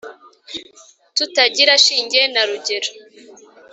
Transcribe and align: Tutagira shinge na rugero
Tutagira 1.15 1.73
shinge 1.85 2.21
na 2.33 2.41
rugero 2.47 2.89